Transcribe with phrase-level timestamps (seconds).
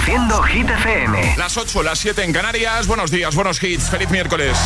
[0.00, 1.34] Reproduciendo Hit FM.
[1.36, 2.86] Las 8, las 7 en Canarias.
[2.86, 3.90] Buenos días, buenos hits.
[3.90, 4.56] Feliz miércoles.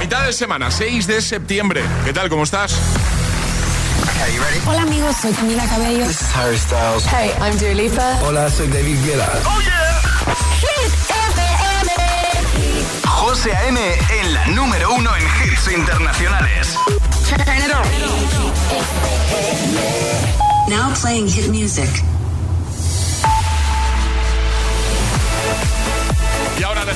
[0.00, 1.82] Mitad de semana, 6 de septiembre.
[2.06, 2.30] ¿Qué tal?
[2.30, 2.74] ¿Cómo estás?
[4.66, 6.06] Hola amigos, soy Camila Cabello.
[6.06, 7.04] This is Harry Styles.
[7.06, 8.18] Hey, I'm Dua Lipa.
[8.22, 9.30] Hola, soy David Guetta.
[9.44, 10.00] Oh yeah.
[10.60, 13.06] Hit FM.
[13.06, 13.78] José A.M.
[14.20, 16.76] en la número uno en hits internacionales.
[20.68, 21.90] Now playing hit music.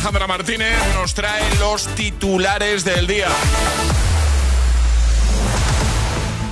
[0.03, 3.29] Alejandra Martínez nos trae los titulares del día.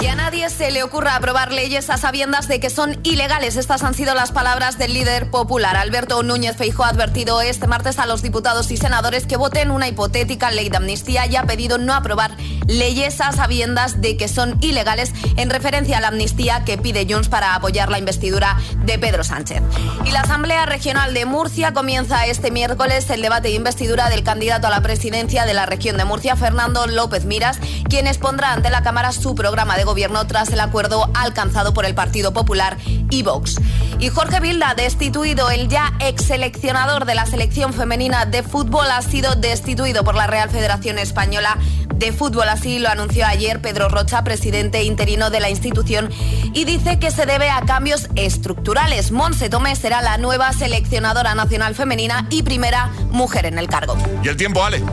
[0.00, 3.56] Y a nadie se le ocurra aprobar leyes a sabiendas de que son ilegales.
[3.56, 5.76] Estas han sido las palabras del líder popular.
[5.76, 9.88] Alberto Núñez Feijóo ha advertido este martes a los diputados y senadores que voten una
[9.88, 12.34] hipotética ley de amnistía y ha pedido no aprobar
[12.66, 17.28] leyes a sabiendas de que son ilegales en referencia a la amnistía que pide Junts
[17.28, 19.60] para apoyar la investidura de Pedro Sánchez.
[20.06, 24.66] Y la Asamblea Regional de Murcia comienza este miércoles el debate de investidura del candidato
[24.66, 28.82] a la presidencia de la región de Murcia, Fernando López Miras, quien expondrá ante la
[28.82, 32.76] Cámara su programa de gobierno tras el acuerdo alcanzado por el Partido Popular
[33.10, 33.56] y Vox.
[33.98, 39.02] Y Jorge Vilda, destituido, el ya ex seleccionador de la selección femenina de fútbol, ha
[39.02, 41.58] sido destituido por la Real Federación Española
[41.96, 42.48] de Fútbol.
[42.48, 46.08] Así lo anunció ayer Pedro Rocha, presidente interino de la institución,
[46.54, 49.10] y dice que se debe a cambios estructurales.
[49.10, 53.96] Monse Tomé será la nueva seleccionadora nacional femenina y primera mujer en el cargo.
[54.22, 54.84] ¿Y el tiempo, Ale?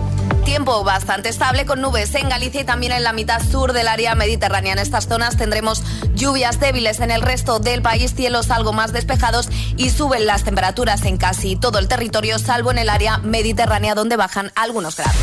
[0.48, 4.16] Tiempo bastante estable con nubes en Galicia y también en la mitad sur del área
[4.16, 4.72] mediterránea.
[4.72, 5.84] En estas zonas tendremos
[6.16, 11.04] lluvias débiles en el resto del país, cielos algo más despejados y suben las temperaturas
[11.04, 15.17] en casi todo el territorio, salvo en el área mediterránea donde bajan algunos grados.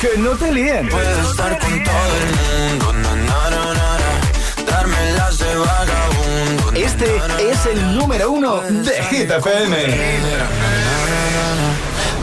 [0.00, 0.88] que no te líen.
[0.88, 6.72] Puedo estar con todo el mundo, na, na, na, na, darme las de vagabundo.
[6.74, 10.99] Este es el número uno de Hit FM.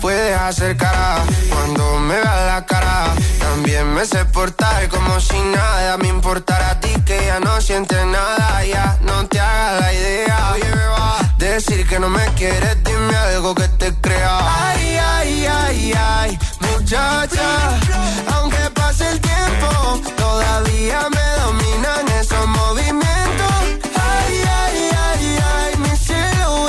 [0.00, 3.14] Puedes hacer cara cuando me veas la cara.
[3.38, 8.04] También me sé portar como si nada me importara a ti que ya no sientes
[8.06, 8.64] nada.
[8.64, 10.16] Ya no te hagas la idea.
[11.38, 14.38] Decir que no me quieres, dime algo que te crea.
[14.68, 17.78] Ay, ay, ay, ay, muchacha.
[18.34, 23.52] Aunque pase el tiempo, todavía me dominan esos movimientos.
[23.94, 26.68] Ay, ay, ay, ay, mi cielo,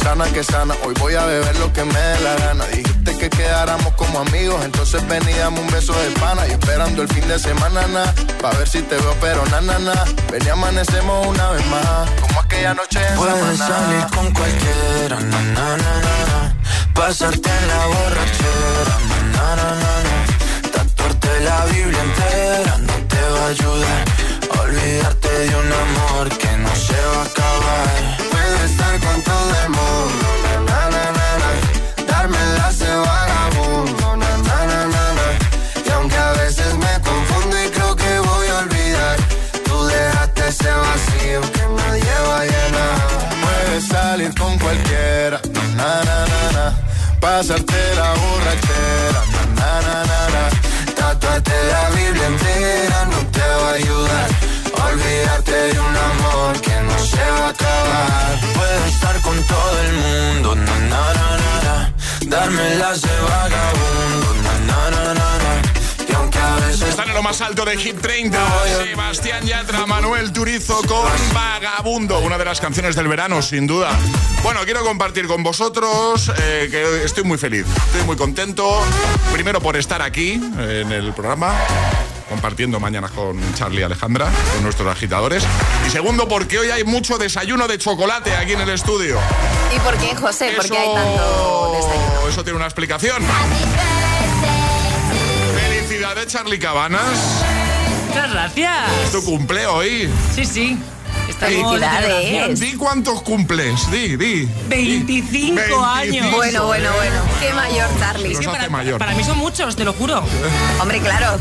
[0.00, 2.64] sana que sana, hoy voy a beber lo que me dé la gana.
[2.66, 6.46] Dijiste que quedáramos como amigos, entonces ven y dame un beso de pana.
[6.48, 8.04] Y esperando el fin de semana, na,
[8.40, 10.04] pa' ver si te veo, pero na, na, na.
[10.30, 15.40] Ven y amanecemos una vez más, como aquella noche en Puedes salir con cualquiera, na,
[15.56, 16.56] na, na, na, na.
[16.94, 20.70] Pasarte en la borrachera, na, na, na, na, na.
[20.72, 24.04] Tatuarte la Biblia entera no te va a ayudar.
[24.62, 28.29] Olvidarte de un amor que no se va a acabar.
[28.50, 30.26] Estar con todo el mundo,
[30.66, 31.50] na, na, na, na,
[32.06, 35.26] darme las de vagabundo, na, na, na, na,
[35.86, 39.16] y aunque a veces me confundo y creo que voy a olvidar,
[39.64, 42.98] tú dejaste ese vacío que nadie va a llenar.
[43.42, 45.40] Puedes salir con cualquiera,
[45.76, 46.78] na, na, na, na.
[47.20, 49.22] Pasarte la borrachera,
[49.56, 50.94] na, na, na, na.
[50.96, 54.28] Tatuarte la Biblia entera no te va a ayudar.
[54.92, 58.40] Olvidarte de un amor que no se va a acabar.
[58.54, 61.94] Puedo estar con todo el mundo, na, na, na, na, na.
[62.26, 65.60] darme las de vagabundo, na, na, na, na, na.
[66.88, 68.38] Están en lo más alto de Hit 30.
[68.82, 73.90] Sebastián Yatra, Manuel Turizo con Vagabundo, una de las canciones del verano, sin duda.
[74.42, 78.82] Bueno, quiero compartir con vosotros eh, que estoy muy feliz, estoy muy contento.
[79.32, 81.54] Primero por estar aquí en el programa
[82.30, 85.42] compartiendo mañana con Charlie y Alejandra, con nuestros agitadores.
[85.86, 89.18] Y segundo, porque hoy hay mucho desayuno de chocolate aquí en el estudio.
[89.74, 90.52] ¿Y por qué, José?
[90.56, 92.28] ¿Por qué hay tanto desayuno?
[92.28, 93.20] Eso tiene una explicación.
[95.60, 97.42] Felicidades, Charlie Cabanas.
[98.06, 98.76] Muchas gracias.
[99.04, 100.08] ¿Es tu cumple hoy?
[100.32, 100.78] Sí, sí.
[101.36, 102.60] Felicidades.
[102.60, 104.48] Di cuántos cumples, di, di.
[104.68, 106.30] 25 años.
[106.32, 107.22] Bueno, bueno, bueno.
[107.40, 108.34] Qué mayor, Charlie.
[108.44, 108.98] para, mayor.
[108.98, 110.22] para mí son muchos, te lo juro.
[110.80, 111.40] Hombre, claro.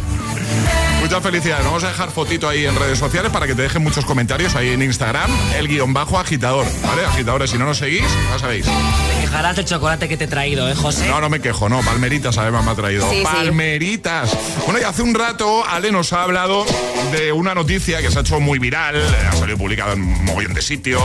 [1.01, 1.65] Muchas felicidades.
[1.65, 4.69] Vamos a dejar fotito ahí en redes sociales para que te dejen muchos comentarios ahí
[4.69, 6.67] en Instagram, el guion bajo agitador.
[6.85, 7.05] ¿Vale?
[7.05, 8.65] Agitadores, si no nos seguís, ya sabéis.
[8.65, 11.07] Te quejarás del chocolate que te he traído, ¿eh, José?
[11.07, 11.81] No, no me quejo, no.
[11.81, 13.09] Palmeritas además me ha traído.
[13.23, 14.37] Palmeritas.
[14.65, 16.65] Bueno, y hace un rato Ale nos ha hablado
[17.11, 20.53] de una noticia que se ha hecho muy viral, ha salido publicada en un mogollón
[20.53, 21.01] de sitios.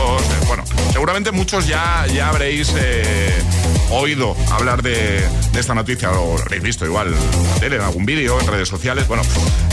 [0.47, 3.41] Bueno, seguramente muchos ya, ya habréis eh,
[3.91, 5.23] oído hablar de,
[5.57, 7.13] esta noticia, lo habréis visto igual
[7.61, 9.07] en algún vídeo, en redes sociales.
[9.07, 9.23] Bueno,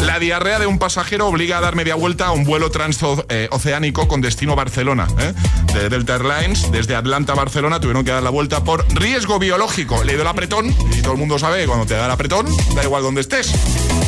[0.03, 4.21] la diarrea de un pasajero obliga a dar media vuelta a un vuelo transoceánico con
[4.21, 5.07] destino Barcelona.
[5.19, 5.33] ¿eh?
[5.75, 10.05] De Delta Airlines, desde Atlanta a Barcelona, tuvieron que dar la vuelta por riesgo biológico.
[10.05, 12.83] Le dio el apretón, y todo el mundo sabe cuando te da el apretón, da
[12.83, 13.53] igual donde estés.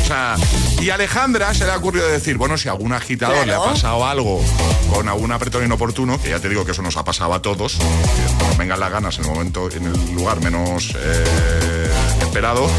[0.05, 0.35] O sea,
[0.79, 4.05] y Alejandra se le ha ocurrido decir, bueno, si a algún agitador le ha pasado
[4.05, 4.39] algo
[4.93, 7.79] con algún apretón inoportuno, que ya te digo que eso nos ha pasado a todos,
[8.55, 11.89] vengan las ganas en el momento, en el lugar menos eh,
[12.21, 12.69] esperado,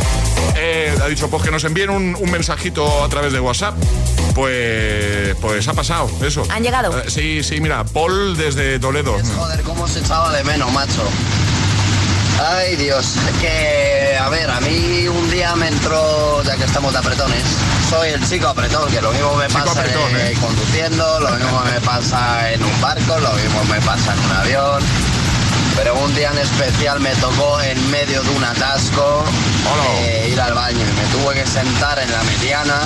[0.55, 3.75] eh, ha dicho, pues que nos envíen un, mensajito a través de WhatsApp.
[4.33, 6.45] Pues, pues ha pasado eso.
[6.49, 6.97] ¿Han llegado?
[6.97, 9.17] Eh, sí, sí, mira, Paul desde Toledo.
[9.37, 11.03] joder, cómo se echaba de menos, macho.
[12.39, 16.99] Ay, Dios, que a ver, a mí un día me entró, ya que estamos de
[16.99, 17.45] apretones,
[17.89, 19.85] soy el chico apretón, que lo mismo me pasa
[20.41, 24.83] conduciendo, lo mismo me pasa en un barco, lo mismo me pasa en un avión
[25.77, 29.25] pero un día en especial me tocó en medio de un atasco
[30.01, 32.81] eh, ir al baño y me tuve que sentar en la mediana.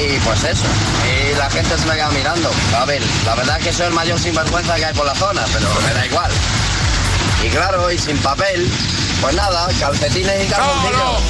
[0.00, 0.66] Y pues eso,
[1.04, 2.50] y la gente se me queda mirando.
[2.76, 5.44] A ver, la verdad es que soy el mayor sinvergüenza que hay por la zona,
[5.52, 6.30] pero me da igual.
[7.42, 8.70] Y claro, y sin papel,
[9.20, 11.22] pues nada, calcetines y calzoncillos.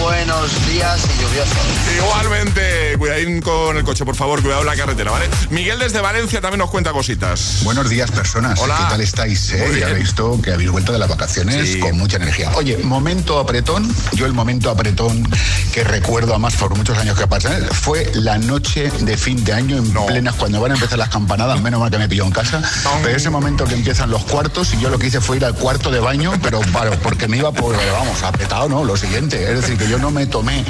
[0.00, 1.56] Buenos días y lluviosos.
[1.96, 5.28] Igualmente, cuidadín con el coche, por favor, cuidado en la carretera, ¿vale?
[5.50, 7.60] Miguel desde Valencia también nos cuenta cositas.
[7.62, 8.58] Buenos días, personas.
[8.60, 8.76] Hola.
[8.76, 9.52] ¿Qué tal estáis?
[9.52, 9.78] Eh?
[9.80, 12.50] Ya he visto que habéis vuelto de las vacaciones con mucha energía.
[12.54, 13.94] Oye, momento apretón.
[14.12, 15.28] Yo el momento apretón
[15.72, 19.76] que recuerdo, además por muchos años que pasan, fue la noche de fin de año
[19.76, 22.62] en plenas, cuando van a empezar las campanadas, menos mal que me pilló en casa.
[23.02, 25.54] Pero ese momento que empiezan los cuartos y yo lo que hice fue ir al
[25.54, 26.60] cuarto de baño, pero
[27.02, 28.84] porque me iba por, vamos, apretado, ¿no?
[28.84, 30.64] Lo siguiente, es decir, que yo no me tomé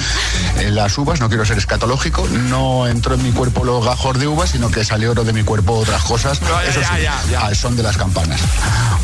[0.59, 4.27] eh, las uvas, no quiero ser escatológico, no entró en mi cuerpo los gajos de
[4.27, 7.97] uvas, sino que salió de mi cuerpo otras cosas, eso sí, al son de las
[7.97, 8.41] campanas.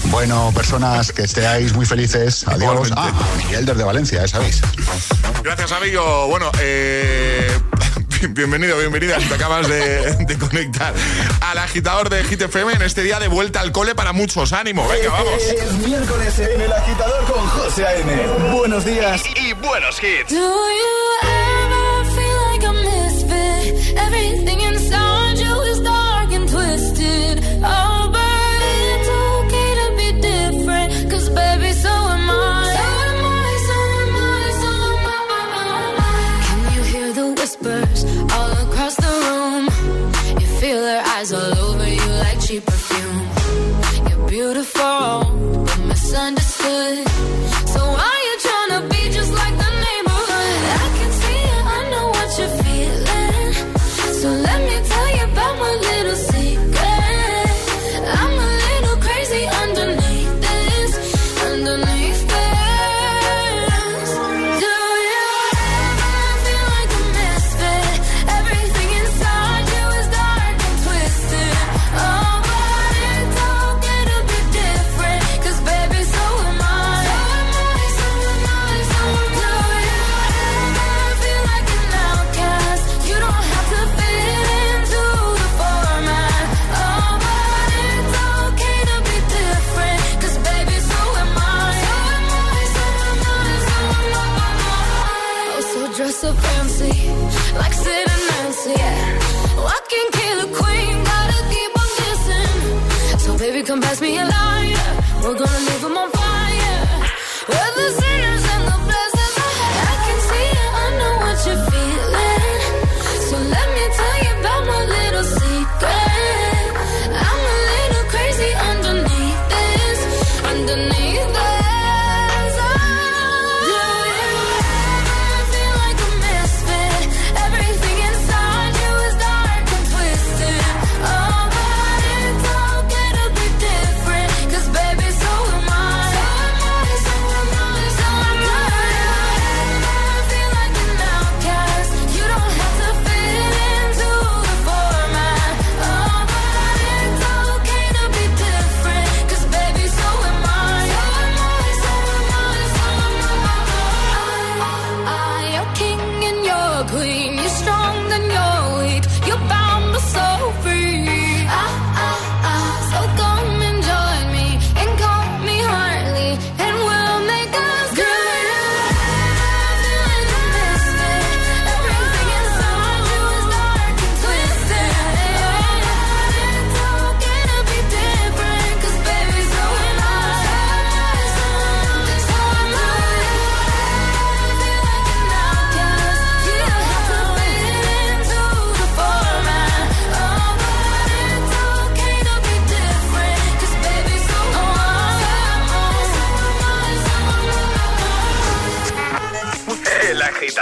[0.05, 2.91] Bueno, personas que estéis muy felices, adiós.
[2.97, 4.61] Ah, Miguel desde Valencia, ya sabéis.
[5.43, 6.27] Gracias, amigo.
[6.29, 7.59] Bueno, eh...
[8.31, 9.19] bienvenido, bienvenida.
[9.19, 10.95] Te acabas de, conectar
[11.41, 14.53] al agitador de GTFM en este día de vuelta al cole para muchos.
[14.53, 14.91] ánimos.
[14.91, 15.43] Venga, vamos.
[15.43, 18.53] Es miércoles en el agitador con José A.M.
[18.53, 20.35] Buenos días y, buenos hits.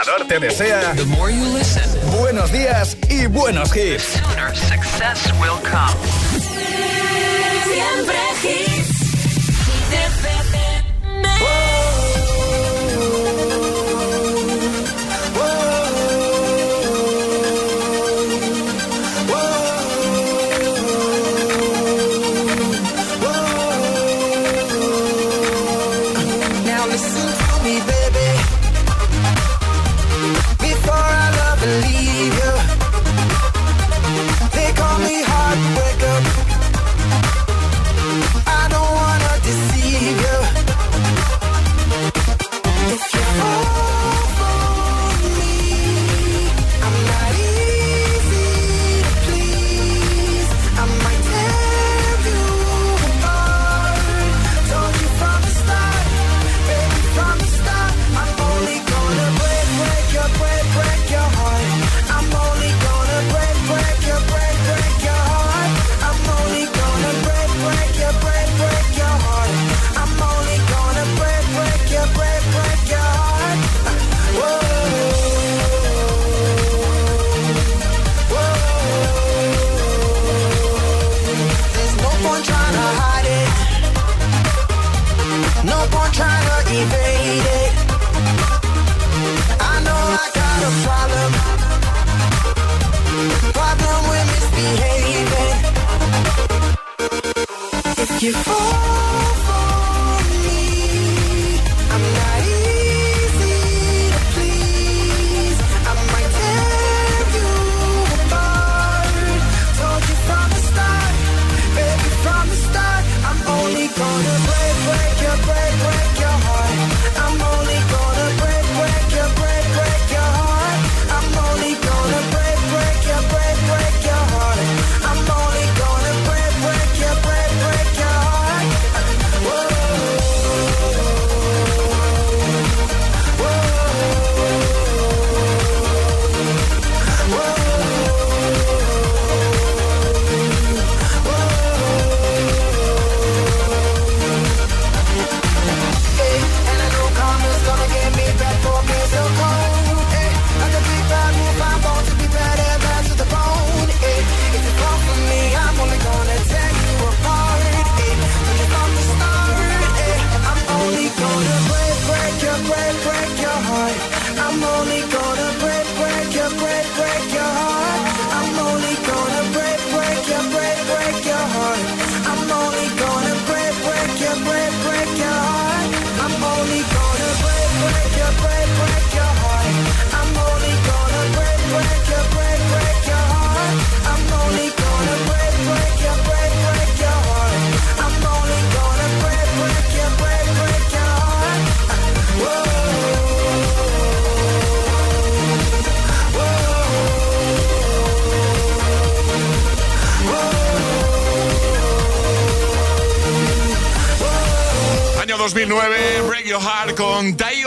[0.09, 0.95] agitador te desea
[1.55, 1.83] listen,
[2.19, 4.21] buenos días y buenos hits.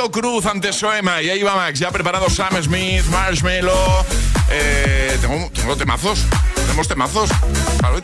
[0.10, 1.22] Cruz ante Soema.
[1.22, 4.06] Y ahí va Max, ya preparado Sam Smith, Marshmallow.
[4.50, 6.26] Eh, tengo temazos.
[6.56, 7.30] Tenemos temazos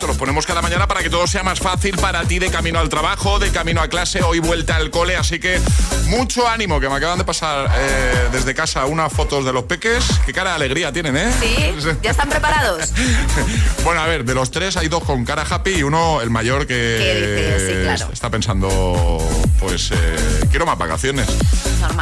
[0.08, 2.88] los ponemos cada mañana para que todo sea más fácil para ti de camino al
[2.88, 5.16] trabajo, de camino a clase, hoy vuelta al cole.
[5.16, 5.60] Así que
[6.06, 10.02] mucho ánimo, que me acaban de pasar eh, desde casa unas fotos de los peques.
[10.24, 11.30] Qué cara de alegría tienen, ¿eh?
[11.38, 12.90] Sí, ya están preparados.
[13.84, 16.66] bueno, a ver, de los tres hay dos con cara happy y uno, el mayor,
[16.66, 19.18] que está pensando,
[19.60, 21.28] pues, eh, quiero más vacaciones.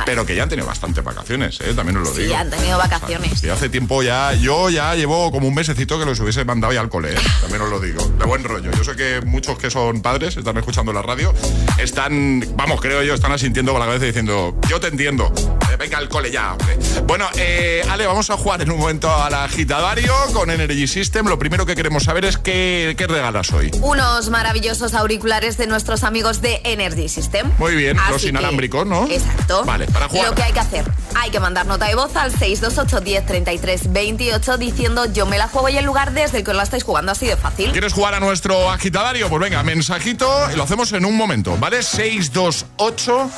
[0.05, 1.75] Pero que ya han tenido bastante vacaciones, ¿eh?
[1.75, 2.29] también os lo digo.
[2.29, 3.43] Sí, han tenido vacaciones.
[3.43, 6.73] O y hace tiempo ya, yo ya llevo como un mesecito que los hubiese mandado
[6.73, 7.19] ya al cole, ¿eh?
[7.41, 8.71] también os lo digo de buen rollo.
[8.73, 11.35] Yo sé que muchos que son padres están escuchando la radio,
[11.79, 15.33] están, vamos, creo yo, están asintiendo con la cabeza diciendo, yo te entiendo,
[15.77, 16.79] venga al cole ya, hombre.
[17.07, 21.27] Bueno, eh, Ale, vamos a jugar en un momento al agitadario con Energy System.
[21.27, 23.71] Lo primero que queremos saber es qué, qué regalas hoy.
[23.81, 27.51] Unos maravillosos auriculares de nuestros amigos de Energy System.
[27.59, 29.07] Muy bien, los inalámbricos, ¿no?
[29.09, 29.65] Exacto.
[29.65, 30.29] Vale, para jugar.
[30.29, 33.93] Lo que hay que hacer, hay que mandar nota de voz al 628 10 33
[33.93, 37.13] 28 diciendo yo me la juego y el lugar desde el que la estáis jugando
[37.13, 37.73] así de fácil.
[37.73, 39.29] ¿Quieres jugar a nuestro agitadario?
[39.29, 41.83] Pues venga, mensajito y lo hacemos en un momento, ¿vale?
[41.83, 43.31] 628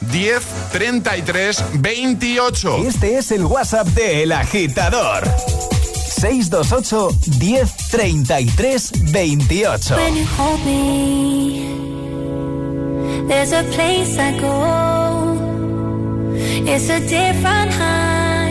[0.00, 1.85] 10 33 28.
[2.84, 5.22] Este es el WhatsApp de El Agitador.
[5.94, 9.94] 628 10 33 28.
[9.94, 11.68] When you hold me,
[13.28, 15.36] there's a place I go.
[16.66, 18.50] It's a different high.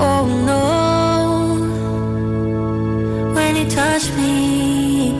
[0.00, 0.84] Oh no.
[3.34, 5.12] When you touch me,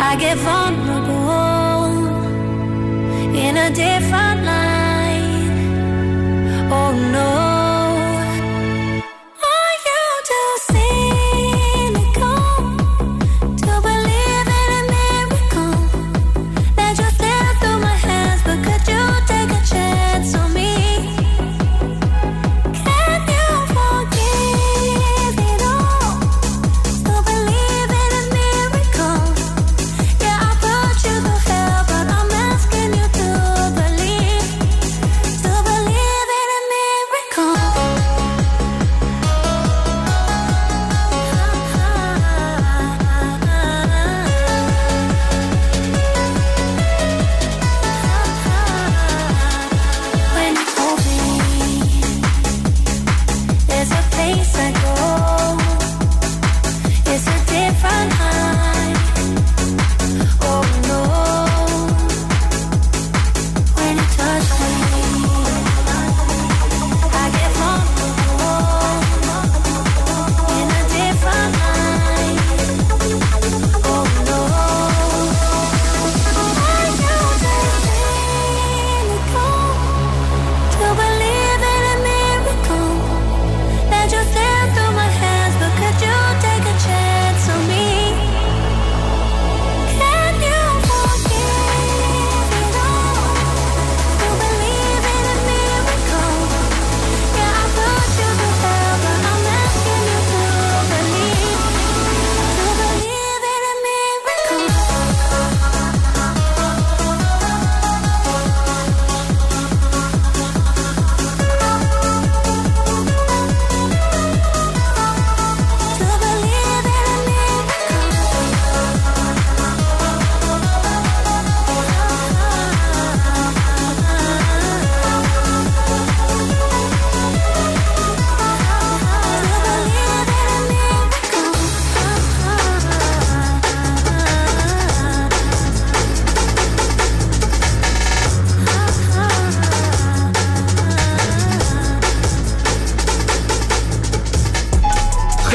[0.00, 1.12] I get vulnerable
[3.36, 4.71] in a different light.
[6.74, 7.51] Oh no.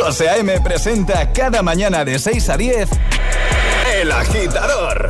[0.08, 0.62] José A.M.
[0.62, 2.90] presenta cada mañana de 6 a 10
[3.94, 5.10] El Agitador.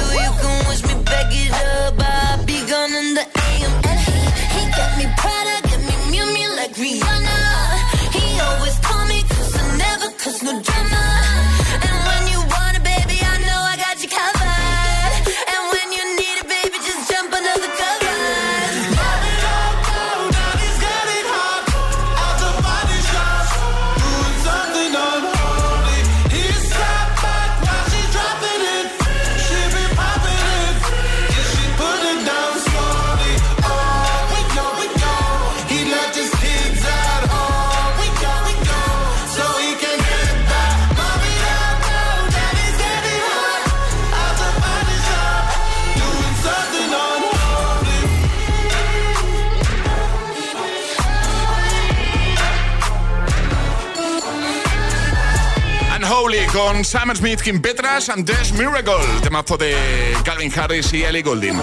[56.71, 59.75] Con Sam Smith, Kim Petras and This Miracle, temazo de
[60.23, 61.59] Calvin Harris y Ellie Goulding.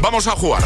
[0.00, 0.62] Vamos a jugar.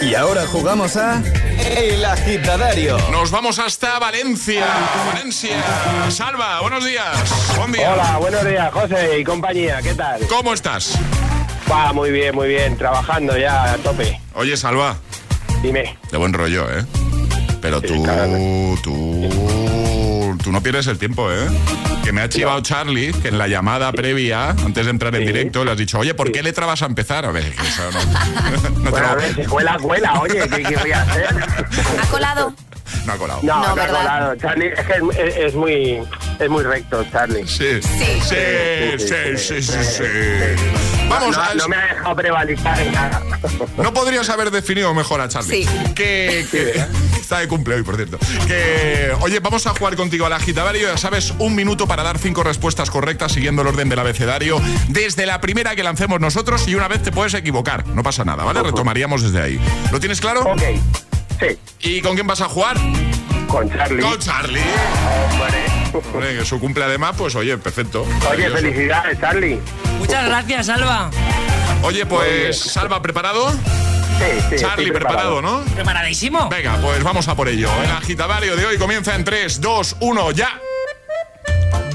[0.00, 1.22] Y ahora jugamos a
[1.58, 2.98] El Agitadario.
[3.10, 4.66] Nos vamos hasta Valencia.
[5.12, 5.62] Valencia.
[6.08, 7.56] Salva, buenos días.
[7.56, 7.92] Buen día.
[7.92, 9.80] Hola, buenos días, José y compañía.
[9.82, 10.26] ¿Qué tal?
[10.26, 10.98] ¿Cómo estás?
[11.70, 12.76] Va, muy bien, muy bien.
[12.76, 14.20] Trabajando ya a tope.
[14.34, 14.96] Oye, Salva.
[15.62, 15.96] Dime.
[16.10, 16.84] De buen rollo, ¿eh?
[17.60, 18.04] Pero tú,
[18.82, 19.61] tú,
[20.38, 21.46] tú no pierdes el tiempo, ¿eh?
[22.02, 25.64] que me ha chivado Charlie, que en la llamada previa, antes de entrar en directo,
[25.64, 27.24] le has dicho, oye, ¿por qué letra vas a empezar?
[27.24, 28.90] A ver, eso no.
[28.90, 31.26] bueno, a ver, si cuela, cuela, oye, ¿qué, voy a hacer?
[32.02, 32.54] ¿Ha colado?
[33.06, 33.40] No ha colado.
[33.42, 34.36] No, no, no ha colado.
[34.36, 36.00] Charlie, es que es, es, muy
[36.38, 37.46] es muy recto, Charlie.
[37.46, 39.84] Sí, sí, sí, sí, sí, sí.
[39.84, 43.22] sí, Vamos, no, no, me ha dejado prevalizar en nada.
[43.76, 45.64] No podrías haber definido mejor a Charlie.
[45.64, 45.68] Sí.
[45.94, 46.84] Que, que
[47.20, 48.18] está de cumple hoy, por cierto.
[48.46, 50.88] Que, oye, vamos a jugar contigo al agitadario.
[50.88, 54.60] Ya sabes, un minuto para dar cinco respuestas correctas siguiendo el orden del abecedario.
[54.88, 57.86] Desde la primera que lancemos nosotros y una vez te puedes equivocar.
[57.88, 58.62] No pasa nada, ¿vale?
[58.62, 59.60] Retomaríamos desde ahí.
[59.90, 60.42] ¿Lo tienes claro?
[60.42, 60.62] Ok.
[61.40, 61.58] Sí.
[61.80, 62.76] ¿Y con quién vas a jugar?
[63.48, 64.02] Con Charlie.
[64.02, 64.60] Con Charlie.
[64.60, 65.61] Hombre,
[66.38, 68.06] que su cumple además, pues oye, perfecto.
[68.30, 69.60] Oye, felicidades, Charlie.
[69.98, 71.10] Muchas gracias, Salva.
[71.82, 73.50] Oye, pues, Salva, ¿preparado?
[73.50, 75.42] Sí, sí, Charlie, preparado.
[75.42, 75.60] ¿no?
[75.74, 76.48] Preparadísimo.
[76.48, 77.70] Venga, pues vamos a por ello.
[77.82, 80.60] El agitadario de hoy comienza en 3, 2, 1, ya.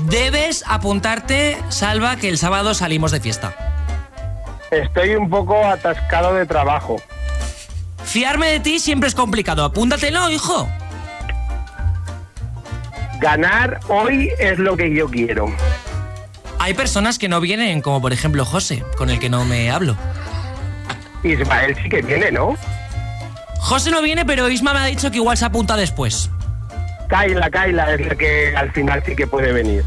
[0.03, 3.55] Debes apuntarte, Salva, que el sábado salimos de fiesta.
[4.71, 7.01] Estoy un poco atascado de trabajo.
[8.03, 9.63] Fiarme de ti siempre es complicado.
[9.63, 10.69] Apúntatelo, hijo.
[13.19, 15.47] Ganar hoy es lo que yo quiero.
[16.59, 19.95] Hay personas que no vienen, como por ejemplo José, con el que no me hablo.
[21.23, 22.55] Ismael sí que viene, ¿no?
[23.59, 26.29] José no viene, pero Isma me ha dicho que igual se apunta después.
[27.09, 29.83] Kaila, Kaila es la que al final sí que puede venir.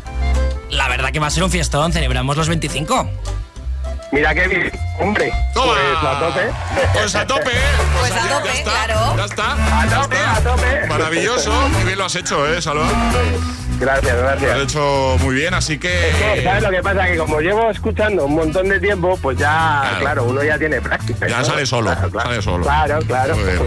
[0.70, 3.10] La verdad que va a ser un fiestón, celebramos los 25.
[4.12, 5.32] Mira qué bien, hombre.
[5.54, 5.74] Toma.
[5.74, 6.40] Pues a tope.
[6.94, 7.50] Pues a tope.
[8.00, 9.16] Pues, a tope, ya está, claro.
[9.16, 9.52] Ya está.
[9.82, 10.36] A ya tope, está.
[10.36, 10.86] a tope.
[10.88, 11.52] Maravilloso.
[11.68, 12.88] Muy bien lo has hecho, ¿eh, Salva?
[13.78, 14.50] Gracias, Lo gracias.
[14.52, 16.10] has hecho muy bien, así que...
[16.10, 17.06] Es que, ¿sabes lo que pasa?
[17.06, 19.98] Que como llevo escuchando un montón de tiempo, pues ya, Claro.
[20.00, 21.26] claro, uno ya tiene práctica.
[21.26, 21.44] Ya ¿no?
[21.46, 22.28] sale solo, Claro, claro.
[22.28, 22.64] sale solo.
[22.64, 23.36] Claro, claro.
[23.36, 23.58] Muy bien.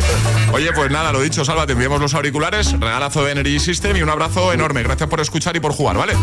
[0.51, 4.03] Oye, pues nada, lo dicho, Salva, te enviamos los auriculares, regalazo de Energy System y
[4.03, 4.83] un abrazo enorme.
[4.83, 6.13] Gracias por escuchar y por jugar, ¿vale?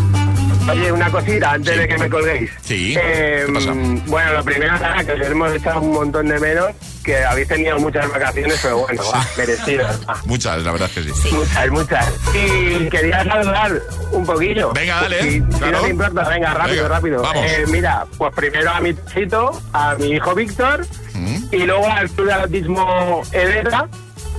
[0.69, 1.79] Oye, una cosita antes Sí.
[1.79, 2.51] de que me colguéis.
[2.61, 2.95] Sí.
[2.99, 3.71] Eh, ¿Qué pasa?
[4.07, 6.67] Bueno, lo primero, nada, que os hemos echado un montón de menos,
[7.03, 9.99] que habéis tenido muchas vacaciones, pero bueno, va, merecidas.
[10.25, 11.35] Muchas, la verdad es que sí.
[11.35, 12.13] Muchas, muchas.
[12.35, 14.71] Y quería saludar un poquillo.
[14.73, 15.71] Venga, dale, Si, si claro.
[15.71, 17.21] no te importa, venga, rápido, Venga, rápido.
[17.23, 17.45] vamos.
[17.45, 21.43] Eh, mira, pues primero a mi chito, a mi hijo Víctor, Mm.
[21.51, 23.87] y luego al Club de Atletismo Edera,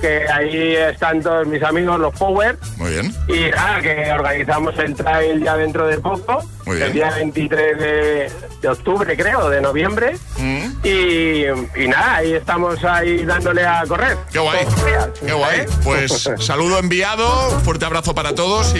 [0.03, 2.57] que ahí están todos mis amigos, los Power.
[2.75, 3.15] Muy bien.
[3.29, 6.87] Y nada, que organizamos el trail ya dentro de poco, Muy bien.
[6.87, 10.17] el día 23 de, de octubre, creo, de noviembre.
[10.37, 10.65] Mm.
[10.83, 11.45] Y,
[11.83, 14.17] y nada, ahí estamos ahí dándole a correr.
[14.29, 15.59] Qué guay, días, qué guay.
[15.61, 15.65] ¿eh?
[15.85, 17.25] Pues saludo enviado,
[17.61, 18.79] fuerte abrazo para todos y,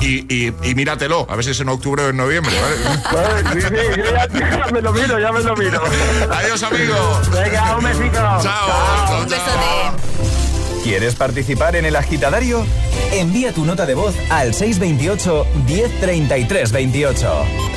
[0.00, 2.54] y, y- y míratelo, a ver si es en octubre o en noviembre,
[3.12, 3.42] ¿vale?
[3.60, 4.26] Sí, sí, yo ya,
[4.66, 5.82] ya me lo miro, ya me lo miro.
[6.30, 7.20] Adiós, amigo.
[7.32, 8.12] Venga, un besito.
[8.12, 8.40] Chao.
[8.42, 9.28] chao, Un chao.
[9.28, 10.11] besote.
[10.82, 12.66] ¿Quieres participar en el agitadario?
[13.12, 17.72] Envía tu nota de voz al 628 1033 28.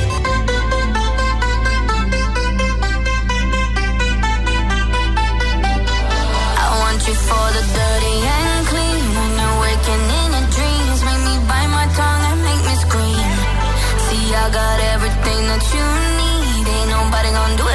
[14.46, 15.86] I got everything that you
[16.22, 16.68] need.
[16.70, 17.75] Ain't nobody gonna do it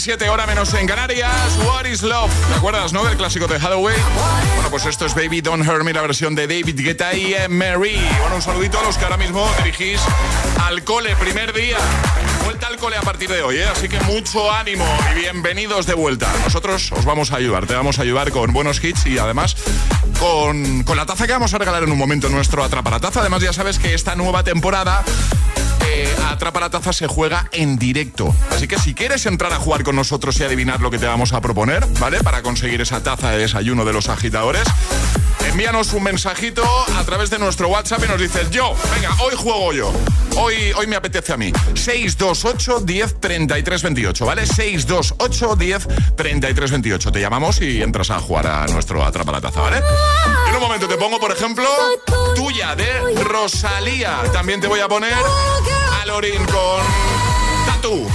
[0.00, 1.58] 7 horas menos en Canarias.
[1.66, 2.32] What is love?
[2.48, 3.04] ¿Te acuerdas, no?
[3.04, 3.96] Del clásico de Hathaway.
[4.54, 8.00] Bueno, pues esto es Baby Don't Hurt Me, la versión de David Guetta y Mary.
[8.20, 10.00] Bueno, un saludito a los que ahora mismo dirigís
[10.64, 11.76] al cole, primer día.
[12.44, 13.66] Vuelta al cole a partir de hoy, ¿eh?
[13.66, 16.32] Así que mucho ánimo y bienvenidos de vuelta.
[16.44, 19.54] Nosotros os vamos a ayudar, te vamos a ayudar con buenos hits y además
[20.18, 23.20] con, con la taza que vamos a regalar en un momento nuestro Atraparataza.
[23.20, 25.04] Además, ya sabes que esta nueva temporada
[25.86, 28.34] eh, Atrapa la Taza se juega en directo.
[28.50, 31.32] Así que si quieres entrar a jugar con nosotros y adivinar lo que te vamos
[31.32, 32.22] a proponer, ¿vale?
[32.22, 34.64] Para conseguir esa taza de desayuno de los agitadores,
[35.50, 36.62] envíanos un mensajito
[36.96, 39.92] a través de nuestro WhatsApp y nos dices yo, venga, hoy juego yo.
[40.36, 41.52] Hoy, hoy me apetece a mí.
[41.74, 44.46] 628 10 33 28, ¿vale?
[44.46, 47.12] 628 10 33 28.
[47.12, 49.82] Te llamamos y entras a jugar a nuestro Atrapa la Taza, ¿vale?
[50.48, 51.68] En un momento te pongo, por ejemplo,
[52.36, 54.20] tuya de Rosalía.
[54.32, 56.84] También te voy a poner a Lorin con
[57.66, 58.06] Tatu.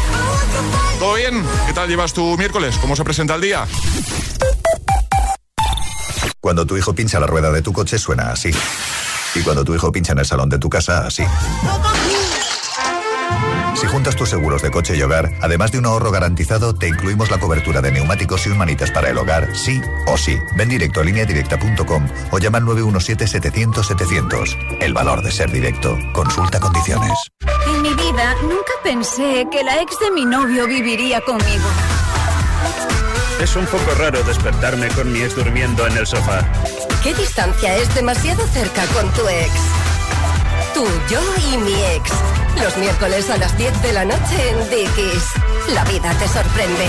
[0.99, 1.45] ¿Todo bien?
[1.67, 2.77] ¿Qué tal llevas tu miércoles?
[2.79, 3.67] ¿Cómo se presenta el día?
[6.45, 8.51] Cuando tu hijo pincha la rueda de tu coche suena así.
[9.33, 11.23] Y cuando tu hijo pincha en el salón de tu casa, así.
[13.73, 17.31] Si juntas tus seguros de coche y hogar, además de un ahorro garantizado, te incluimos
[17.31, 20.37] la cobertura de neumáticos y un manitas para el hogar, sí o sí.
[20.55, 24.77] Ven directo a lineadirecta.com o llama al 917-700-700.
[24.81, 25.97] El valor de ser directo.
[26.13, 27.17] Consulta condiciones.
[27.65, 31.65] En mi vida nunca pensé que la ex de mi novio viviría conmigo.
[33.39, 36.39] Es un poco raro despertarme con mi ex durmiendo en el sofá.
[37.03, 39.51] ¿Qué distancia es demasiado cerca con tu ex?
[40.73, 41.19] Tú, yo
[41.51, 42.09] y mi ex.
[42.63, 45.23] Los miércoles a las 10 de la noche en Dickies.
[45.73, 46.87] La vida te sorprende.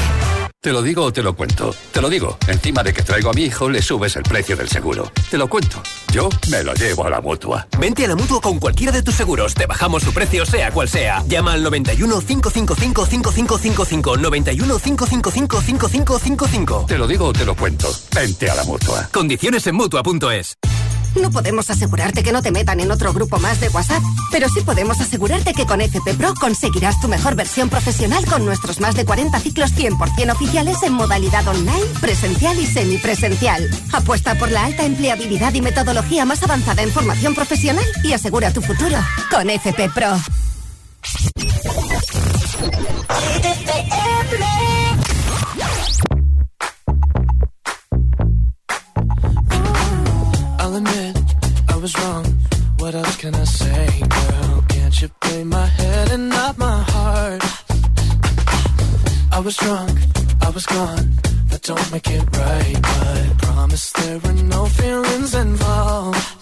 [0.60, 1.72] Te lo digo o te lo cuento.
[1.92, 2.38] Te lo digo.
[2.48, 5.12] Encima de que traigo a mi hijo, le subes el precio del seguro.
[5.30, 5.80] Te lo cuento.
[6.12, 7.68] Yo me lo llevo a la mutua.
[7.78, 9.54] Vente a la mutua con cualquiera de tus seguros.
[9.54, 11.22] Te bajamos su precio, sea cual sea.
[11.28, 14.16] Llama al 91 555 5555.
[14.16, 16.86] 91 555 5555.
[16.88, 17.88] Te lo digo o te lo cuento.
[18.12, 19.08] Vente a la mutua.
[19.12, 20.56] Condiciones en mutua.es.
[21.20, 24.60] No podemos asegurarte que no te metan en otro grupo más de WhatsApp, pero sí
[24.60, 29.04] podemos asegurarte que con FP Pro conseguirás tu mejor versión profesional con nuestros más de
[29.04, 33.68] 40 ciclos 100% oficiales en modalidad online, presencial y semipresencial.
[33.92, 38.60] Apuesta por la alta empleabilidad y metodología más avanzada en formación profesional y asegura tu
[38.60, 38.98] futuro
[39.30, 40.16] con FP Pro.
[50.76, 51.16] I'll admit
[51.70, 52.26] I was wrong.
[52.76, 54.64] What else can I say, girl?
[54.68, 57.42] Can't you play my head and not my heart?
[59.32, 59.98] I was drunk,
[60.42, 61.12] I was gone.
[61.48, 66.35] That don't make it right, but promise there were no feelings involved.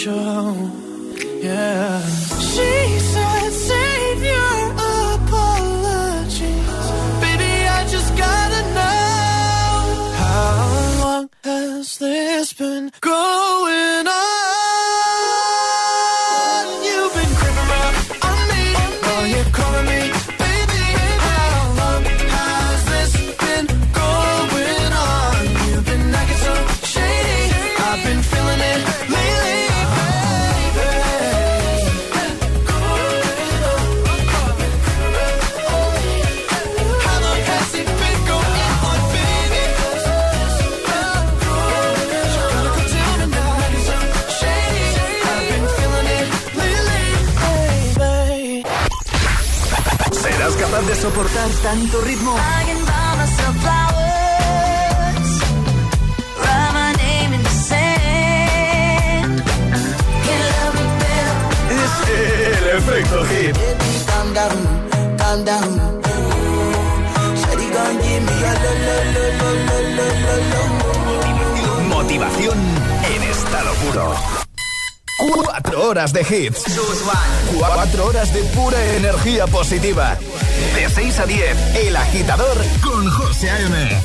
[0.00, 0.39] sure
[76.20, 76.64] de hits.
[77.56, 80.18] Cuatro horas de pura energía positiva.
[80.74, 84.02] De 6 a 10, El Agitador con José A.M.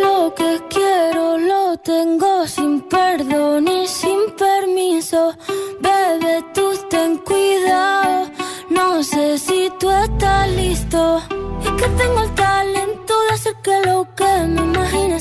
[0.00, 5.34] Lo que quiero lo tengo sin perdón y sin permiso.
[5.80, 8.30] Bebe, tú ten cuidado.
[8.70, 11.22] No sé si tú estás listo.
[11.64, 15.20] Es que tengo el talento de hacer que lo que me imagine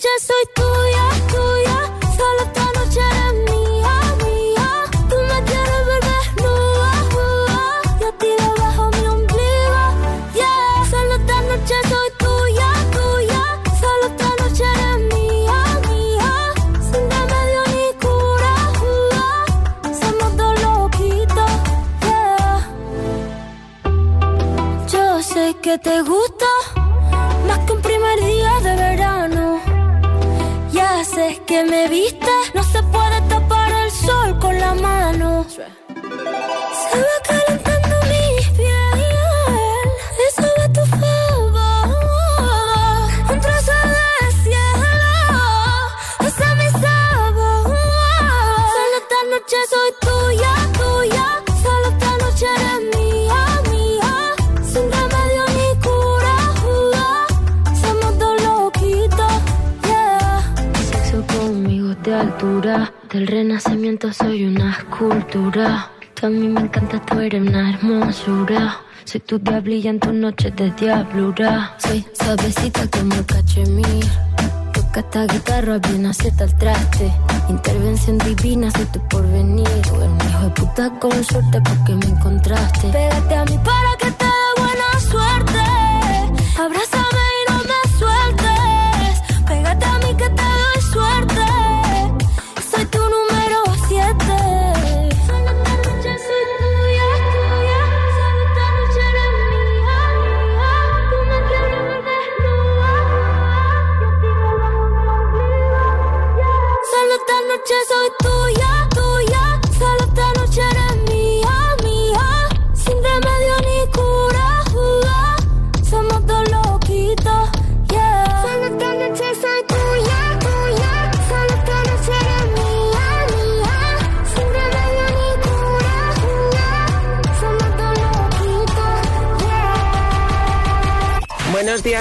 [0.00, 1.78] noche soy tuya, tuya.
[2.16, 4.68] Solo esta noche eres mía, mía.
[5.10, 9.82] Tú me quieres ver desnuda, uh, y a ti debajo mi ombligo.
[10.34, 13.42] Yeah, solo esta noche soy tuya, tuya.
[13.80, 15.58] Solo esta noche eres mía,
[15.90, 16.32] mía.
[16.88, 18.54] Sin remedio ni cura,
[20.00, 21.52] somos dos loquitos,
[22.04, 22.58] yeah.
[24.92, 26.29] Yo sé que te gusta
[31.50, 33.09] que me viste, no se puede
[62.40, 65.90] altura, del renacimiento soy una escultura.
[66.14, 68.80] Tú a mí me encanta, tú eres una hermosura.
[69.04, 71.76] Soy tu diablilla en tus noches de diablura.
[71.78, 74.06] Soy suavecita como el cachemir.
[74.72, 77.12] Toca esta guitarra bien acierta el traste.
[77.50, 79.68] Intervención divina, soy tu porvenir.
[79.68, 82.88] Eres un hijo de puta con suerte porque me encontraste.
[82.88, 84.29] Pégate a mí para que te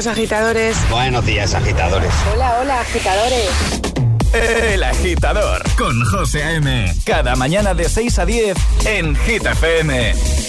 [0.09, 0.77] agitadores.
[0.89, 2.11] Buenos días, agitadores.
[2.33, 3.49] Hola, hola, agitadores.
[4.33, 6.93] El Agitador con José A.M.
[7.05, 10.48] Cada mañana de 6 a 10 en Hit FM.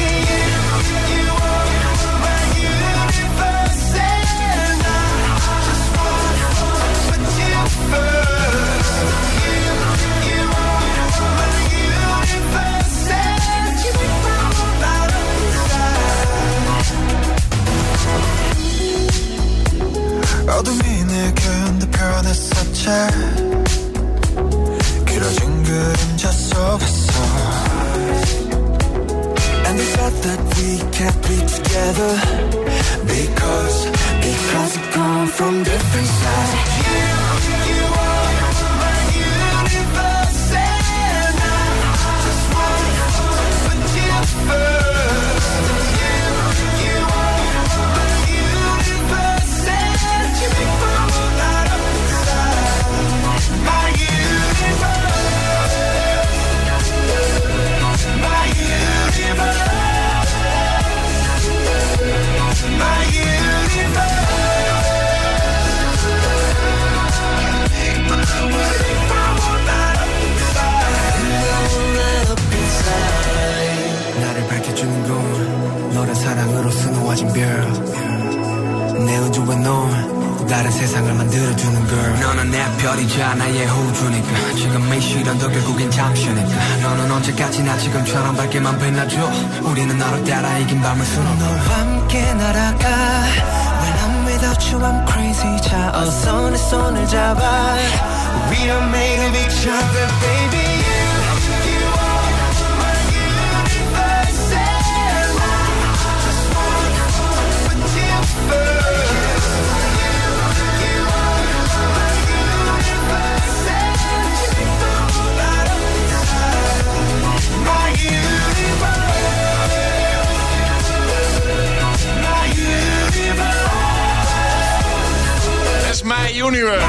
[126.31, 126.85] Universe.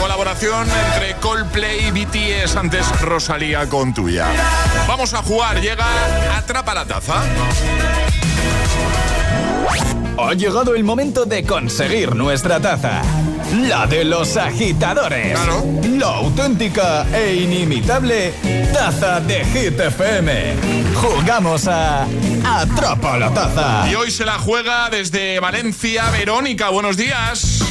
[0.00, 4.26] Colaboración entre Coldplay y BTS, antes Rosalía con tuya.
[4.86, 5.86] Vamos a jugar, llega
[6.36, 7.22] Atrapa la Taza.
[10.18, 13.02] Ha llegado el momento de conseguir nuestra taza.
[13.68, 15.38] La de los agitadores.
[15.90, 18.32] La auténtica e inimitable
[18.72, 20.54] taza de Hit FM.
[20.94, 22.06] Jugamos a
[22.44, 23.90] Atrapa la taza.
[23.90, 26.70] Y hoy se la juega desde Valencia, Verónica.
[26.70, 27.65] Buenos días.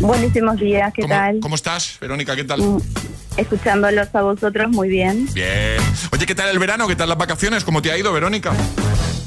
[0.00, 1.40] Buenísimos días, ¿qué ¿Cómo, tal?
[1.40, 2.36] ¿Cómo estás, Verónica?
[2.36, 2.60] ¿Qué tal?
[2.60, 2.78] Mm,
[3.36, 5.28] Escuchándolos a vosotros muy bien.
[5.32, 5.76] Bien.
[6.12, 6.88] Oye, ¿qué tal el verano?
[6.88, 7.64] ¿Qué tal las vacaciones?
[7.64, 8.52] ¿Cómo te ha ido, Verónica?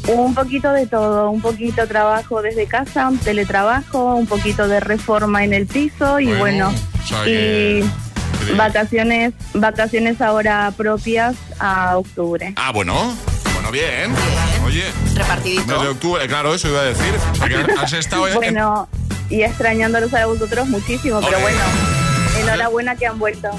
[0.08, 5.44] Un poquito de todo, un poquito trabajo desde casa, un teletrabajo, un poquito de reforma
[5.46, 7.86] en el piso y bueno, o sea y que-
[8.58, 12.54] vacaciones, vacaciones ahora propias a octubre.
[12.58, 13.16] Ah, bueno.
[13.54, 14.12] Bueno, bien.
[14.66, 14.84] Oye.
[15.16, 15.68] Repartidito.
[15.68, 17.14] mes de octubre, claro, eso iba a decir.
[17.80, 18.90] Has estado en- Bueno,
[19.32, 21.60] y extrañándolos a vosotros muchísimo, pero bueno,
[22.40, 23.50] enhorabuena que han vuelto.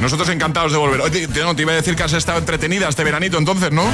[0.00, 1.00] Nosotros encantados de volver.
[1.00, 3.84] Oye, te, no, te iba a decir que has estado entretenida este veranito entonces, ¿no?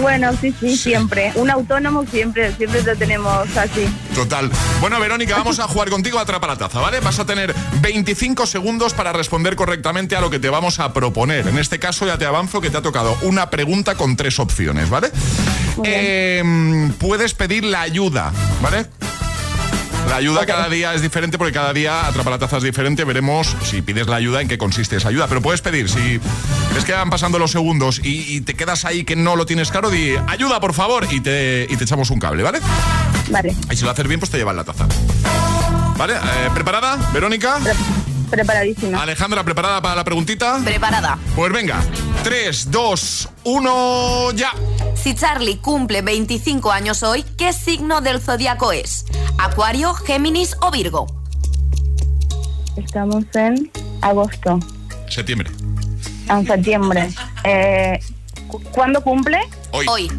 [0.00, 1.32] Bueno, sí, sí, siempre.
[1.36, 3.88] Un autónomo siempre, siempre lo tenemos así.
[4.14, 4.50] Total.
[4.80, 7.00] Bueno, Verónica, vamos a jugar contigo a Atrapa la Taza, ¿vale?
[7.00, 11.48] Vas a tener 25 segundos para responder correctamente a lo que te vamos a proponer.
[11.48, 14.90] En este caso ya te avanzo que te ha tocado una pregunta con tres opciones,
[14.90, 15.10] ¿vale?
[15.82, 18.86] Eh, puedes pedir la ayuda, ¿vale?
[20.08, 23.04] La ayuda cada día es diferente porque cada día Atrapa la Taza es diferente.
[23.04, 25.26] Veremos si pides la ayuda en qué consiste esa ayuda.
[25.28, 26.18] Pero puedes pedir, si
[26.74, 29.70] ves que van pasando los segundos y, y te quedas ahí que no lo tienes
[29.70, 32.60] claro, di ayuda, por favor, y te, y te echamos un cable, ¿vale?
[33.30, 33.54] Vale.
[33.70, 34.86] Y si lo haces bien, pues te llevan la taza.
[35.96, 36.14] ¿Vale?
[36.14, 37.58] Eh, ¿Preparada, Verónica?
[38.30, 39.02] Preparadísima.
[39.02, 40.60] Alejandra, ¿preparada para la preguntita?
[40.64, 41.18] Preparada.
[41.34, 41.80] Pues venga,
[42.24, 44.52] 3, 2, 1, ya.
[44.94, 49.04] Si Charlie cumple 25 años hoy, ¿qué signo del zodiaco es?
[49.38, 51.06] ¿Acuario, Géminis o Virgo?
[52.76, 53.70] Estamos en
[54.02, 54.58] agosto,
[55.08, 55.50] Septiembre.
[56.28, 57.08] en septiembre.
[57.44, 57.98] Eh,
[58.46, 59.38] cu- ¿Cuándo cumple?
[59.72, 60.10] Hoy.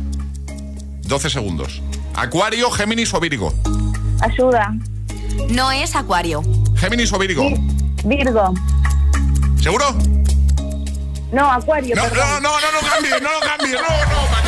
[1.03, 1.81] 12 segundos.
[2.15, 3.53] ¿Acuario, Géminis o Virgo?
[4.21, 4.73] Ayuda.
[5.49, 6.41] No es Acuario.
[6.75, 7.43] ¿Géminis o Virgo?
[8.05, 8.53] Virgo.
[9.61, 9.85] ¿Seguro?
[11.31, 11.95] No, Acuario.
[11.95, 12.27] No, perdón.
[12.43, 14.38] no, no, no, no cambies, no lo cambies, no, no,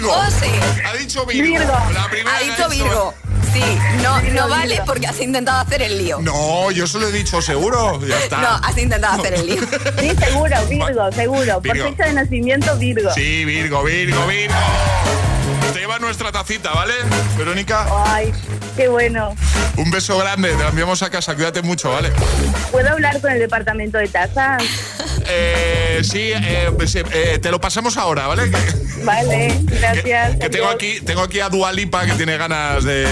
[0.00, 0.14] Virgo.
[0.14, 0.50] Oh, sí.
[0.86, 1.58] Ha dicho Virgo.
[1.58, 1.72] Virgo.
[1.92, 3.14] La primera Ha que dicho Virgo.
[3.52, 3.62] Sí,
[4.02, 6.20] no, no vale porque has intentado hacer el lío.
[6.20, 8.00] No, yo solo he dicho seguro.
[8.06, 8.40] Ya está.
[8.40, 9.62] No, has intentado hacer el lío.
[10.00, 11.60] Sí, seguro, Virgo, seguro.
[11.60, 13.10] Por fecha de nacimiento, Virgo.
[13.12, 14.54] Sí, Virgo, Virgo, Virgo.
[15.98, 16.94] Nuestra tacita, ¿vale?
[17.36, 18.32] Verónica, Ay,
[18.76, 19.34] qué bueno.
[19.76, 20.50] un beso grande.
[20.52, 21.34] Te la enviamos a casa.
[21.34, 22.10] Cuídate mucho, ¿vale?
[22.70, 24.62] ¿Puedo hablar con el departamento de tasas?
[25.26, 28.50] Eh, sí, eh, pues, eh, te lo pasamos ahora, ¿vale?
[28.50, 30.36] Que, Vale, gracias.
[30.36, 30.74] que tengo adiós.
[30.74, 33.06] aquí, tengo aquí a Dualipa que tiene ganas de,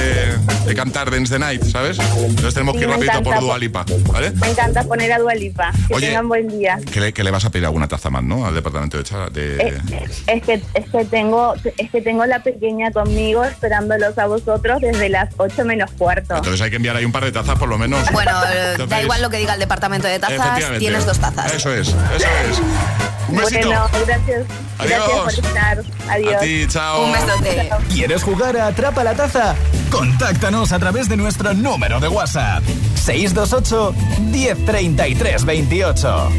[0.66, 1.98] de cantar Dance the Night, ¿sabes?
[1.98, 3.38] Entonces tenemos que ir rapidito por.
[3.40, 4.30] Dualipa, ¿vale?
[4.32, 5.72] Me encanta poner a Dualipa.
[5.88, 6.06] Que Oye.
[6.08, 6.78] tengan buen día.
[6.92, 8.46] Que le, que le vas a pedir alguna taza más, ¿no?
[8.46, 9.04] Al departamento de...
[9.30, 14.26] de- Eh, Es que, es que tengo es que tengo la pequeña conmigo esperándolos a
[14.26, 16.36] vosotros desde las 8 menos cuarto.
[16.36, 18.10] Entonces hay que enviar ahí un par de tazas por lo menos.
[18.12, 21.52] Bueno, eh, da igual lo que diga el departamento de tazas, tienes dos tazas.
[21.54, 22.60] Eso es, eso es.
[23.28, 23.68] Un besito.
[23.68, 24.46] Bueno, gracias.
[24.78, 25.04] Adiós.
[25.06, 25.78] Gracias por estar.
[26.08, 26.34] Adiós.
[26.34, 27.04] A ti, chao.
[27.04, 27.70] Un besote.
[27.92, 29.54] ¿Quieres jugar a Atrapa la Taza?
[29.90, 32.62] Contáctanos a través de nuestro número de WhatsApp.
[32.94, 36.30] 628 1033 28.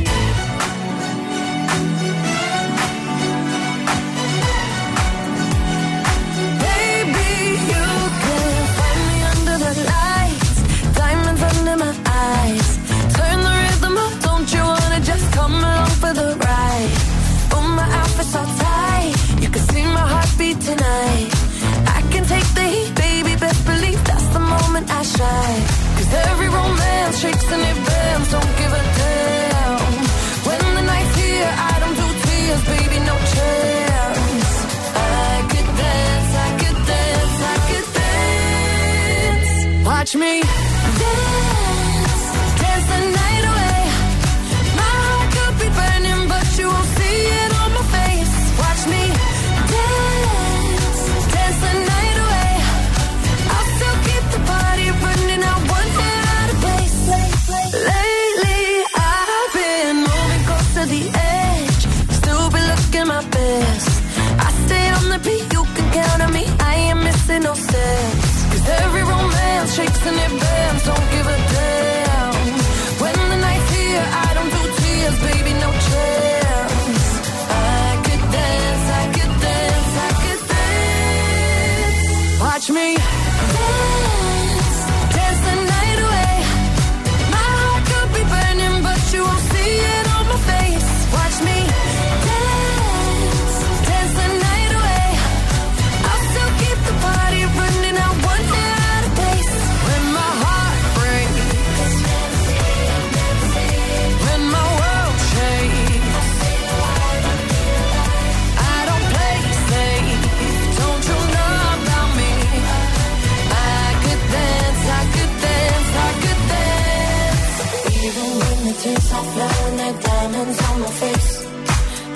[120.40, 121.32] hands on my face.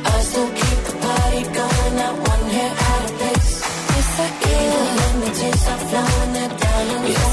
[0.05, 3.51] I still keep the party going, not one hair out of place.
[3.93, 4.73] Yes, I can.
[5.09, 7.32] Images are flowing, they're down.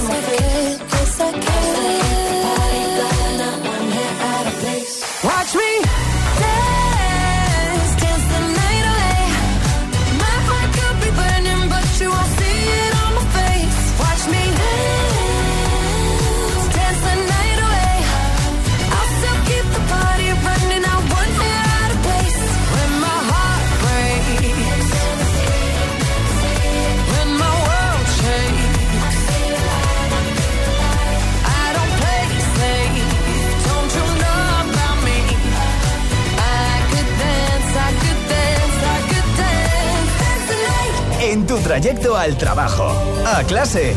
[41.81, 42.93] trayecto al trabajo,
[43.25, 43.95] a clase.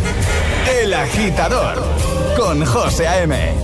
[0.82, 1.84] El agitador
[2.38, 3.63] con José A.M.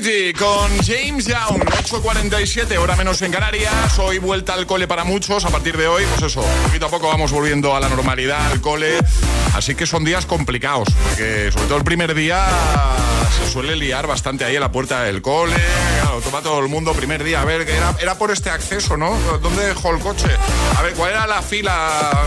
[0.00, 3.98] Con James Young, 8.47, hora menos en Canarias.
[3.98, 5.44] Hoy vuelta al cole para muchos.
[5.44, 8.62] A partir de hoy, pues eso, poquito a poco vamos volviendo a la normalidad, al
[8.62, 8.98] cole.
[9.54, 12.46] Así que son días complicados, porque sobre todo el primer día
[13.36, 15.56] se suele liar bastante ahí en la puerta del cole.
[16.24, 17.42] Toma todo el mundo primer día.
[17.42, 19.14] A ver, era, era por este acceso, ¿no?
[19.42, 20.28] ¿Dónde dejó el coche?
[20.78, 22.24] A ver, ¿cuál era la fila?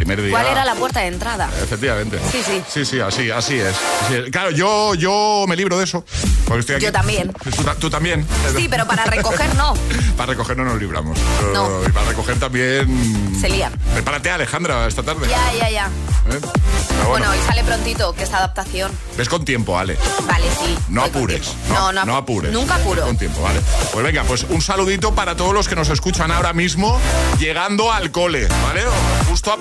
[0.00, 0.30] Primer día.
[0.30, 1.50] ¿Cuál era la puerta de entrada?
[1.62, 2.18] Efectivamente.
[2.32, 2.62] Sí, sí.
[2.66, 3.76] Sí, sí, así, así es.
[4.06, 4.30] Así es.
[4.30, 6.04] Claro, yo, yo me libro de eso.
[6.46, 6.86] Porque estoy aquí.
[6.86, 7.30] Yo también.
[7.54, 8.26] ¿Tú, ta- tú también.
[8.56, 9.74] Sí, pero para recoger no.
[10.16, 11.18] Para recoger no nos libramos.
[11.54, 11.82] No.
[11.86, 13.36] Y para recoger también.
[13.40, 13.72] Se lían.
[13.94, 15.26] Prepárate, Alejandra, esta tarde.
[15.28, 15.86] Ya, ya, ya.
[15.86, 16.38] ¿Eh?
[16.40, 18.90] Bueno, Bueno, y sale prontito, que esta adaptación.
[19.16, 19.96] ves con tiempo, Ale.
[20.26, 20.76] Vale, sí.
[20.88, 21.52] No apures.
[21.70, 22.52] No, no, ap- apures.
[22.52, 23.02] Nunca apuro.
[23.04, 23.60] Con tiempo, vale.
[23.92, 27.00] Pues venga, pues un saludito para todos los que nos escuchan ahora mismo
[27.38, 28.84] llegando al cole, ¿vale?
[28.86, 28.92] O
[29.30, 29.52] justo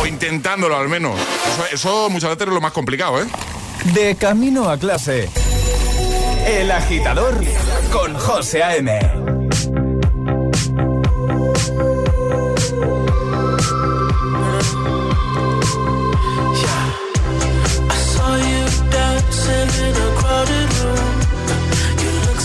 [0.00, 1.20] O intentándolo al menos.
[1.52, 3.26] Eso, eso muchas veces es lo más complicado, ¿eh?
[3.92, 5.28] De camino a clase.
[6.46, 7.44] El agitador
[7.92, 9.00] con José A.M.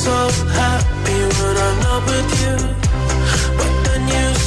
[0.07, 2.87] So happy when I'm not with you.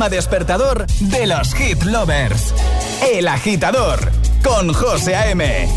[0.00, 2.54] Programa despertador de los hit lovers.
[3.12, 3.98] El agitador
[4.42, 5.68] con José A.M.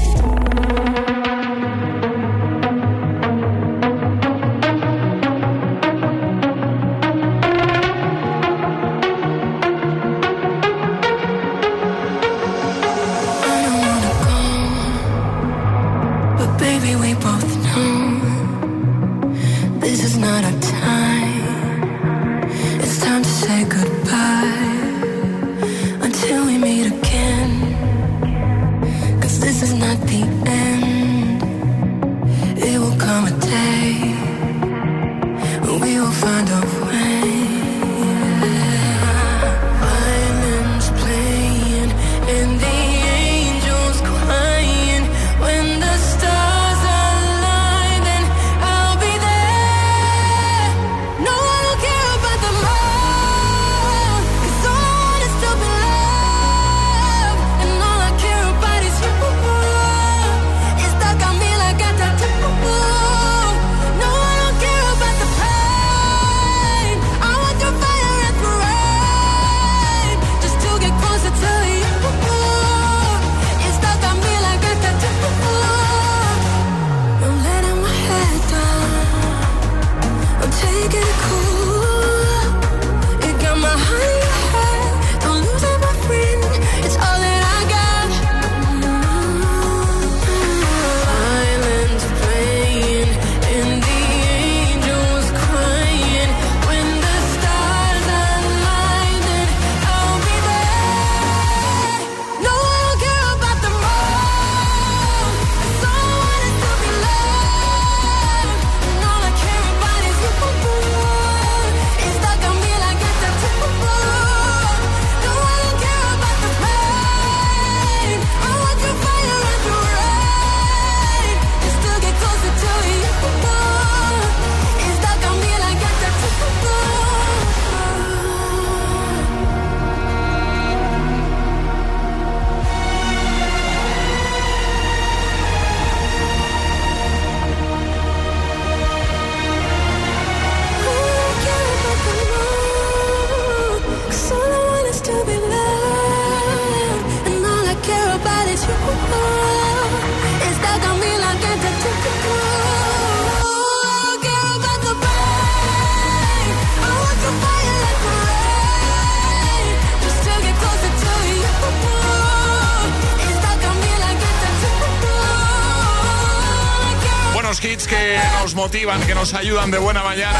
[169.24, 170.38] nos ayudan de buena mañana.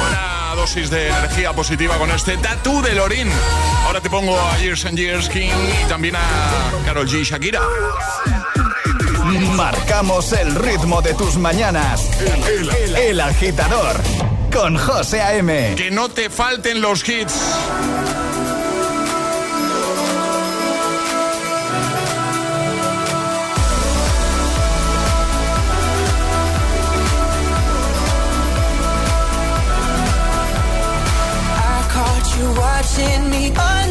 [0.00, 3.30] Buena dosis de energía positiva con este Tattoo de Lorin.
[3.84, 6.22] Ahora te pongo a Years and Years King y también a
[6.86, 7.24] Carol G.
[7.24, 7.60] Shakira.
[9.54, 12.08] Marcamos el ritmo de tus mañanas.
[12.96, 14.00] El, agitador
[14.50, 15.74] con José A.M.
[15.76, 17.34] Que no te falten los hits.
[32.94, 33.81] pushing me on.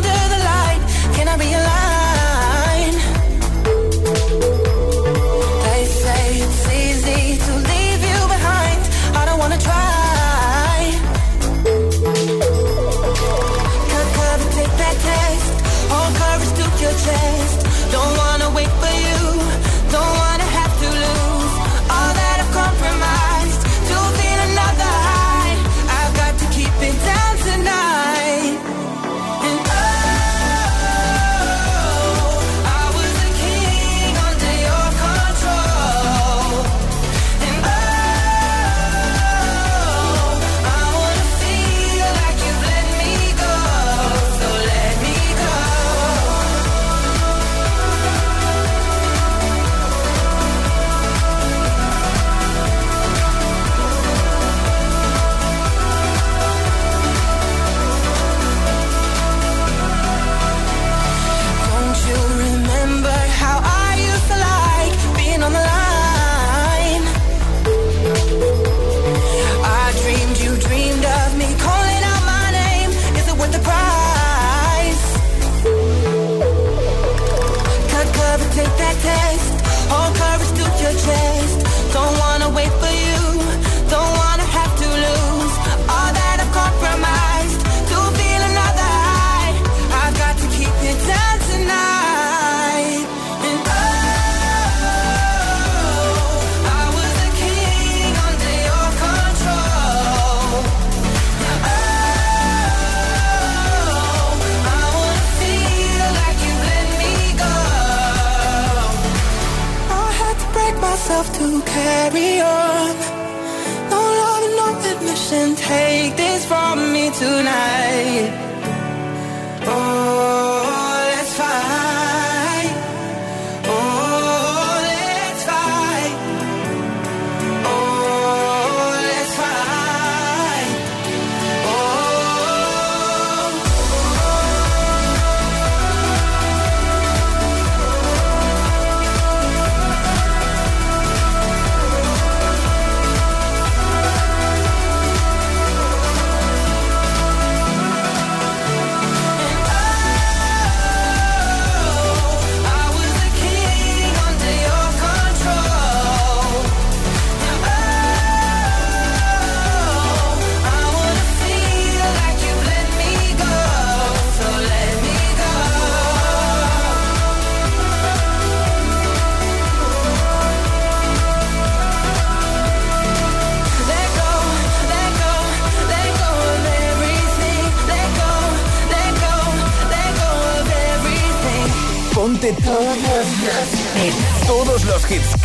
[117.14, 118.41] tonight.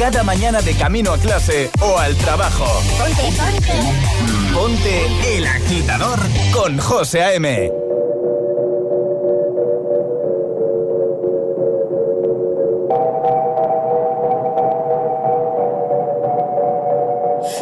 [0.07, 2.65] Cada mañana de camino a clase o al trabajo.
[2.97, 4.55] Ponte, ponte.
[4.55, 6.21] Ponte el agitador
[6.53, 7.73] con José A.M.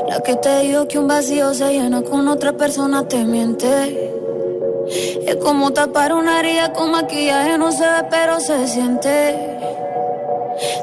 [0.07, 4.13] La que te dijo que un vacío se llena con otra persona te miente.
[5.27, 9.55] Es como tapar una herida con maquillaje, no se ve, pero se siente.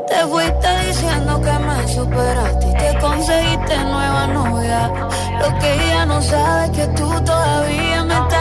[0.08, 4.92] Te fuiste diciendo que me superaste y te conseguiste nueva novia.
[5.40, 8.41] Lo que ella no sabe que tú todavía me estás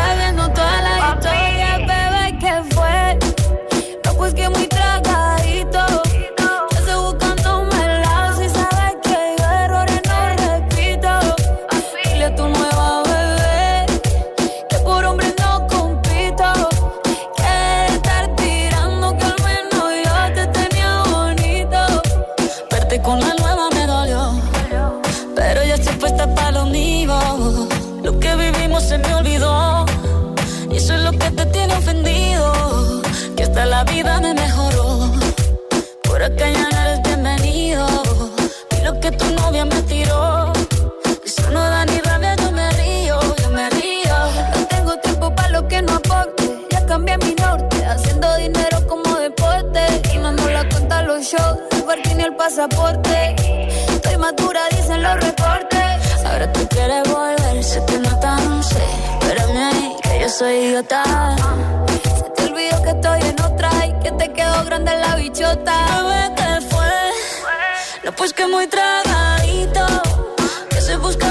[52.40, 53.36] pasaporte.
[53.96, 56.24] Estoy madura, dicen los reportes.
[56.24, 58.86] Ahora tú quieres volver, sé que no tan sé.
[59.20, 61.02] Espérame que yo soy idiota.
[62.18, 65.76] Se te olvidó que estoy en otra y que te quedó grande la bichota.
[65.96, 66.94] Bebé, ¿qué fue?
[68.04, 69.84] No, pues que muy tragadito.
[70.70, 71.29] Que estoy buscándome